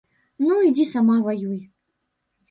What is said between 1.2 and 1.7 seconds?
ваюй.